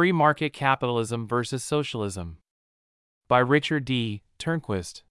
[0.00, 2.38] Free Market Capitalism versus Socialism.
[3.28, 4.22] By Richard D.
[4.38, 5.02] Turnquist.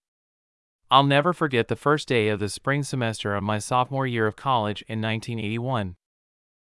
[0.90, 4.34] I'll never forget the first day of the spring semester of my sophomore year of
[4.34, 5.94] college in 1981.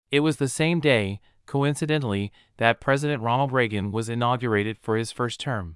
[0.10, 5.40] It was the same day, coincidentally, that President Ronald Reagan was inaugurated for his first
[5.40, 5.76] term.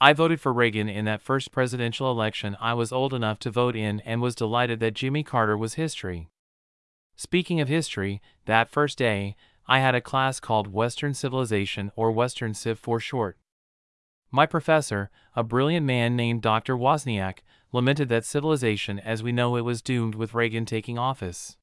[0.00, 3.76] I voted for Reagan in that first presidential election I was old enough to vote
[3.76, 6.28] in and was delighted that Jimmy Carter was history.
[7.14, 9.36] Speaking of history, that first day,
[9.68, 13.36] I had a class called Western Civilization or Western Civ for short.
[14.30, 16.76] My professor, a brilliant man named Dr.
[16.76, 17.38] Wozniak,
[17.72, 21.56] lamented that civilization as we know it was doomed with Reagan taking office.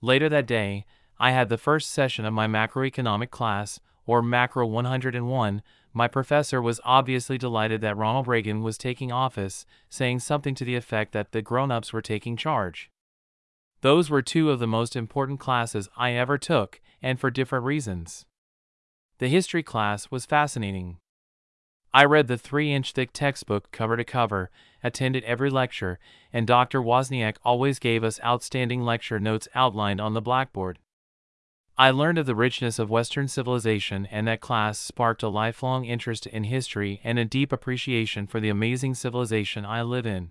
[0.00, 0.86] Later that day,
[1.18, 5.62] I had the first session of my macroeconomic class, or Macro 101.
[5.92, 10.76] My professor was obviously delighted that Ronald Reagan was taking office, saying something to the
[10.76, 12.90] effect that the grown ups were taking charge.
[13.82, 18.26] Those were two of the most important classes I ever took, and for different reasons.
[19.18, 20.98] The history class was fascinating.
[21.92, 24.50] I read the three inch thick textbook cover to cover,
[24.82, 25.98] attended every lecture,
[26.32, 26.80] and Dr.
[26.80, 30.78] Wozniak always gave us outstanding lecture notes outlined on the blackboard.
[31.76, 36.26] I learned of the richness of Western civilization, and that class sparked a lifelong interest
[36.26, 40.30] in history and a deep appreciation for the amazing civilization I live in.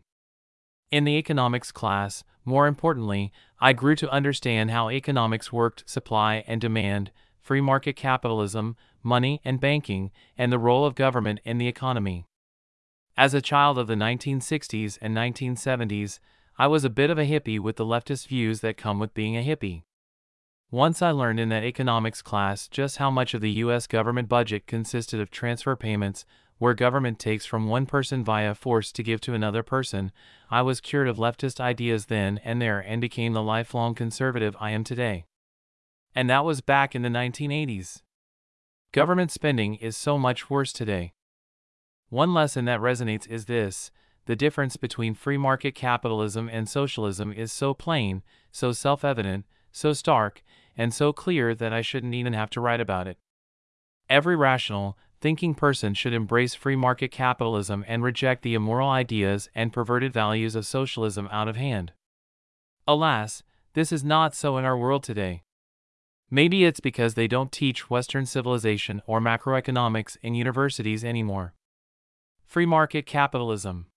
[0.91, 6.59] In the economics class, more importantly, I grew to understand how economics worked supply and
[6.59, 12.25] demand, free market capitalism, money and banking, and the role of government in the economy.
[13.15, 16.19] As a child of the 1960s and 1970s,
[16.57, 19.37] I was a bit of a hippie with the leftist views that come with being
[19.37, 19.83] a hippie.
[20.71, 24.65] Once I learned in that economics class just how much of the US government budget
[24.65, 26.25] consisted of transfer payments,
[26.59, 30.11] where government takes from one person via force to give to another person,
[30.51, 34.71] I was cured of leftist ideas then and there and became the lifelong conservative I
[34.71, 35.25] am today.
[36.13, 38.01] And that was back in the 1980s.
[38.91, 41.13] Government spending is so much worse today.
[42.09, 43.91] One lesson that resonates is this
[44.25, 49.93] the difference between free market capitalism and socialism is so plain, so self evident, so
[49.93, 50.43] stark,
[50.77, 53.17] and so clear that I shouldn't even have to write about it.
[54.09, 59.73] Every rational, thinking person should embrace free market capitalism and reject the immoral ideas and
[59.73, 61.91] perverted values of socialism out of hand.
[62.87, 63.43] Alas,
[63.73, 65.43] this is not so in our world today.
[66.31, 71.53] Maybe it's because they don't teach Western civilization or macroeconomics in universities anymore.
[72.45, 73.87] Free market capitalism.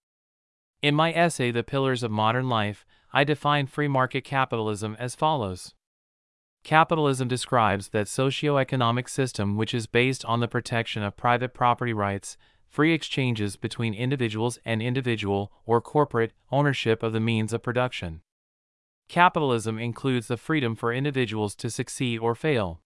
[0.81, 5.75] In my essay, The Pillars of Modern Life, I define free market capitalism as follows.
[6.65, 12.37] Capitalism describes that socio-economic system which is based on the protection of private property rights,
[12.69, 18.23] free exchanges between individuals and individual or corporate ownership of the means of production.
[19.09, 22.81] Capitalism includes the freedom for individuals to succeed or fail.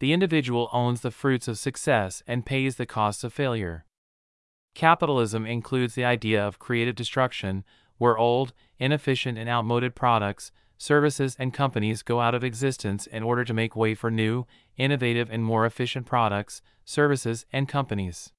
[0.00, 3.84] The individual owns the fruits of success and pays the costs of failure.
[4.74, 7.64] Capitalism includes the idea of creative destruction,
[7.98, 13.44] where old, inefficient, and outmoded products, services, and companies go out of existence in order
[13.44, 14.46] to make way for new,
[14.76, 18.32] innovative, and more efficient products, services, and companies.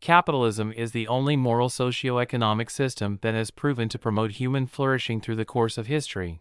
[0.00, 5.36] Capitalism is the only moral socio-economic system that has proven to promote human flourishing through
[5.36, 6.40] the course of history.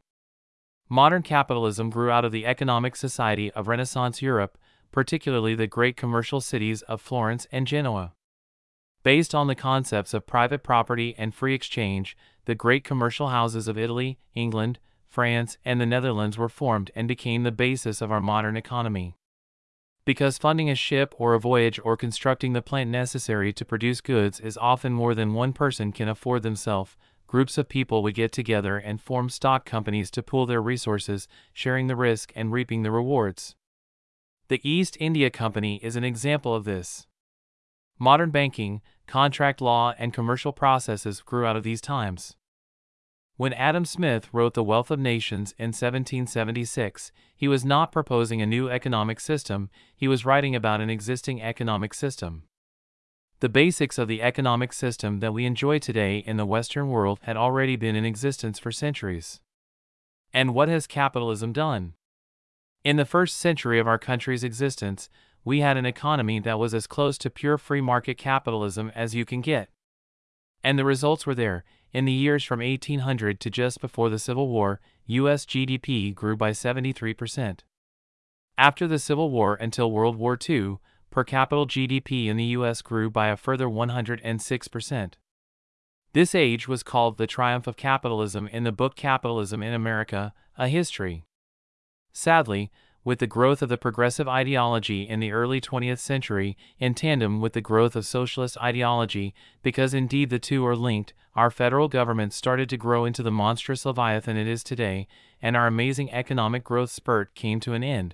[0.90, 4.58] Modern capitalism grew out of the economic society of Renaissance Europe,
[4.92, 8.14] particularly the great commercial cities of Florence and Genoa.
[9.04, 13.78] Based on the concepts of private property and free exchange, the great commercial houses of
[13.78, 14.80] Italy, England,
[15.18, 19.16] France, and the Netherlands were formed and became the basis of our modern economy
[20.08, 24.40] because funding a ship or a voyage or constructing the plant necessary to produce goods
[24.40, 26.96] is often more than one person can afford themselves,
[27.28, 31.88] groups of people would get together and form stock companies to pool their resources, sharing
[31.88, 33.58] the risk and reaping the rewards.
[34.48, 37.06] The East India Company is an example of this.
[38.00, 42.38] Modern banking, contract law, and commercial processes grew out of these times.
[43.38, 48.48] When Adam Smith wrote The Wealth of Nations in 1776, he was not proposing a
[48.48, 52.46] new economic system, he was writing about an existing economic system.
[53.40, 57.38] The basics of the economic system that we enjoy today in the Western world had
[57.38, 59.40] already been in existence for centuries.
[60.34, 61.94] And what has capitalism done?
[62.84, 65.10] In the first century of our country's existence,
[65.46, 69.26] we had an economy that was as close to pure free market capitalism as you
[69.26, 69.70] can get.
[70.64, 71.64] And the results were there
[71.94, 75.46] in the years from 1800 to just before the Civil War, U.S.
[75.46, 77.60] GDP grew by 73%.
[78.58, 80.78] After the Civil War until World War II,
[81.10, 82.82] per capita GDP in the U.S.
[82.82, 85.14] grew by a further 106%.
[86.14, 90.68] This age was called the triumph of capitalism in the book Capitalism in America, A
[90.68, 91.24] History.
[92.12, 92.72] Sadly,
[93.08, 97.54] with the growth of the progressive ideology in the early 20th century in tandem with
[97.54, 99.34] the growth of socialist ideology,
[99.64, 103.86] because indeed the two are linked, our federal government started to grow into the monstrous
[103.86, 105.08] leviathan it is today,
[105.42, 108.14] and our amazing economic growth spurt came to an end.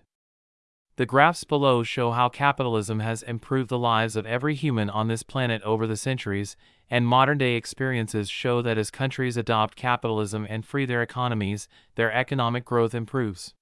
[0.97, 5.23] The graphs below show how capitalism has improved the lives of every human on this
[5.23, 6.55] planet over the centuries,
[6.87, 12.11] and modern day experiences show that as countries adopt capitalism and free their economies, their
[12.13, 13.55] economic growth improves.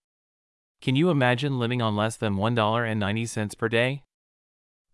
[0.82, 4.04] Can you imagine living on less than $1.90 per day?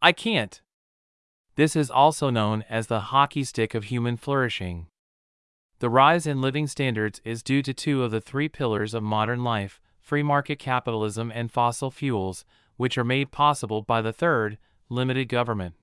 [0.01, 0.61] I can't.
[1.55, 4.87] This is also known as the hockey stick of human flourishing.
[5.79, 9.43] The rise in living standards is due to two of the three pillars of modern
[9.43, 12.45] life free market capitalism and fossil fuels,
[12.77, 14.57] which are made possible by the third
[14.89, 15.75] limited government.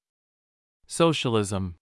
[0.87, 1.77] Socialism.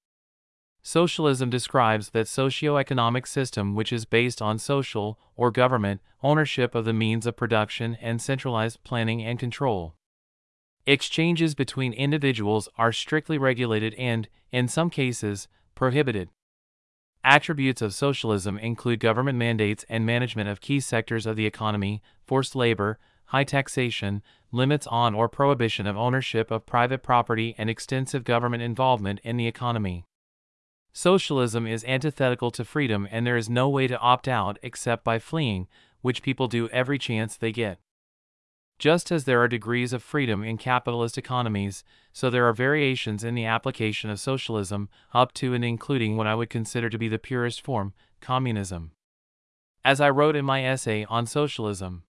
[0.84, 6.92] Socialism describes that socio-economic system which is based on social, or government, ownership of the
[6.92, 9.94] means of production and centralized planning and control.
[10.84, 15.46] Exchanges between individuals are strictly regulated and, in some cases,
[15.76, 16.28] prohibited.
[17.22, 22.56] Attributes of socialism include government mandates and management of key sectors of the economy, forced
[22.56, 24.20] labor, high taxation,
[24.50, 29.46] limits on or prohibition of ownership of private property, and extensive government involvement in the
[29.46, 30.04] economy.
[30.92, 35.18] Socialism is antithetical to freedom and there is no way to opt out except by
[35.18, 35.66] fleeing,
[36.02, 37.78] which people do every chance they get.
[38.78, 43.34] Just as there are degrees of freedom in capitalist economies, so there are variations in
[43.34, 47.18] the application of socialism, up to and including what I would consider to be the
[47.18, 48.90] purest form, communism.
[49.84, 52.02] As I wrote in my essay on socialism,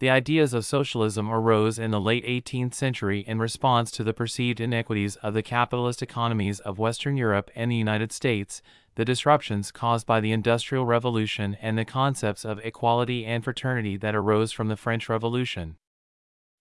[0.00, 4.60] the ideas of socialism arose in the late 18th century in response to the perceived
[4.60, 8.60] inequities of the capitalist economies of Western Europe and the United States,
[8.96, 14.14] the disruptions caused by the Industrial Revolution, and the concepts of equality and fraternity that
[14.14, 15.76] arose from the French Revolution.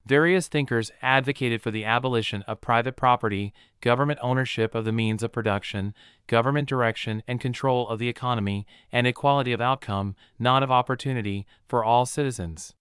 [0.06, 5.32] Various thinkers advocated for the abolition of private property, government ownership of the means of
[5.32, 5.94] production,
[6.28, 11.86] government direction and control of the economy, and equality of outcome, not of opportunity, for
[11.86, 12.74] all citizens.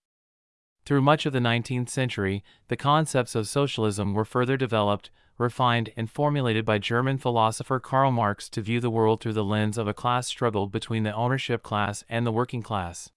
[0.84, 6.10] Through much of the 19th century, the concepts of socialism were further developed, refined, and
[6.10, 9.94] formulated by German philosopher Karl Marx to view the world through the lens of a
[9.94, 13.10] class struggle between the ownership class and the working class.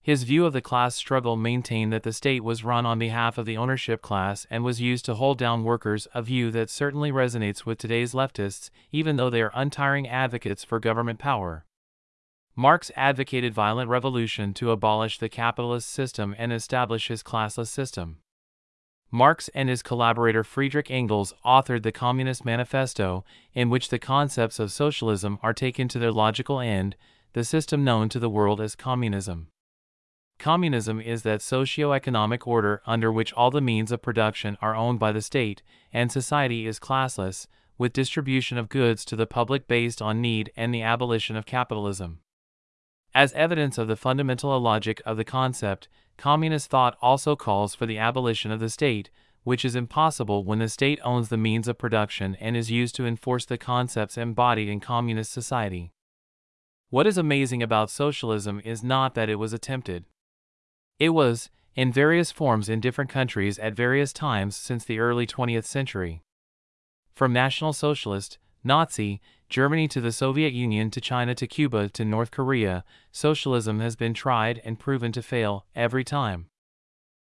[0.00, 3.46] His view of the class struggle maintained that the state was run on behalf of
[3.46, 7.66] the ownership class and was used to hold down workers, a view that certainly resonates
[7.66, 11.65] with today's leftists, even though they are untiring advocates for government power.
[12.58, 18.16] Marx advocated violent revolution to abolish the capitalist system and establish his classless system.
[19.10, 24.72] Marx and his collaborator Friedrich Engels authored the Communist Manifesto, in which the concepts of
[24.72, 26.96] socialism are taken to their logical end,
[27.34, 29.48] the system known to the world as communism.
[30.38, 35.12] Communism is that socio-economic order under which all the means of production are owned by
[35.12, 35.62] the state,
[35.92, 40.74] and society is classless, with distribution of goods to the public based on need and
[40.74, 42.20] the abolition of capitalism.
[43.16, 47.96] As evidence of the fundamental illogic of the concept, communist thought also calls for the
[47.96, 49.08] abolition of the state,
[49.42, 53.06] which is impossible when the state owns the means of production and is used to
[53.06, 55.92] enforce the concepts embodied in communist society.
[56.90, 60.04] What is amazing about socialism is not that it was attempted.
[60.98, 65.64] It was, in various forms in different countries at various times since the early 20th
[65.64, 66.20] century.
[67.14, 72.30] From National Socialist, Nazi, Germany to the Soviet Union to China to Cuba to North
[72.30, 76.46] Korea, socialism has been tried and proven to fail every time.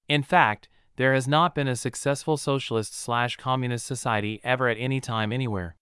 [0.10, 5.00] In fact, there has not been a successful socialist slash communist society ever at any
[5.00, 5.76] time anywhere.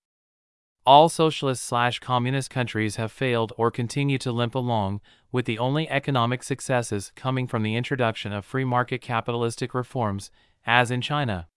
[0.86, 5.01] All socialist slash communist countries have failed or continue to limp along,
[5.32, 10.32] with the only economic successes coming from the introduction of free market capitalistic reforms,
[10.65, 11.48] as in China.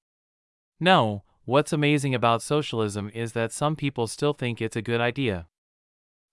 [0.81, 5.47] No, What's amazing about socialism is that some people still think it's a good idea.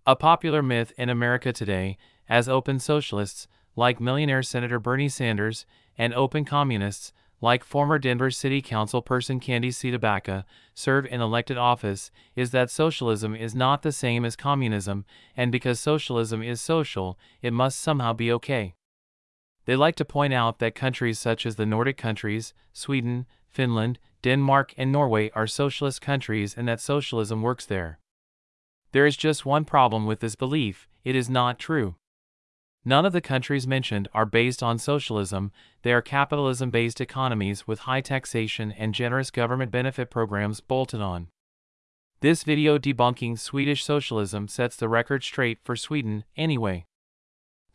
[0.06, 5.66] A popular myth in America today, as open socialists, like millionaire Senator Bernie Sanders,
[5.98, 10.44] and open communists, like former Denver City Council person Candice CdeBaca,
[10.74, 15.06] serve in elected office, is that socialism is not the same as communism,
[15.38, 18.76] and because socialism is social, it must somehow be okay.
[19.64, 23.26] They like to point out that countries such as the Nordic countries, Sweden,
[23.56, 28.00] Finland, Denmark, and Norway are socialist countries and that socialism works there.
[28.92, 31.96] There is just one problem with this belief it is not true.
[32.84, 35.52] None of the countries mentioned are based on socialism,
[35.84, 41.30] they are capitalism based economies with high taxation and generous government benefit programs bolted on.
[42.20, 46.86] This video debunking Swedish socialism sets the record straight for Sweden, anyway.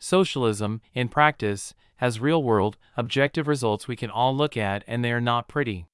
[0.03, 5.11] Socialism, in practice, has real world, objective results we can all look at, and they
[5.11, 5.85] are not pretty.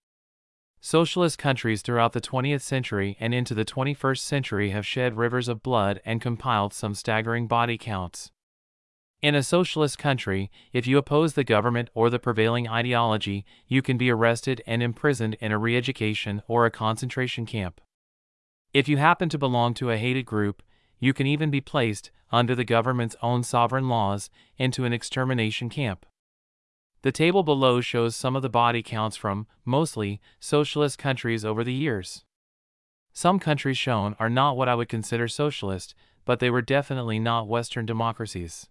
[0.80, 5.62] Socialist countries throughout the 20th century and into the 21st century have shed rivers of
[5.62, 8.32] blood and compiled some staggering body counts.
[9.22, 13.98] In a socialist country, if you oppose the government or the prevailing ideology, you can
[13.98, 17.82] be arrested and imprisoned in a re education or a concentration camp.
[18.74, 20.64] If you happen to belong to a hated group,
[21.00, 26.06] you can even be placed, under the government's own sovereign laws, into an extermination camp.
[27.04, 31.74] The table below shows some of the body counts from, mostly, socialist countries over the
[31.74, 32.24] years.
[33.14, 37.48] Some countries shown are not what I would consider socialist, but they were definitely not
[37.48, 38.68] Western democracies.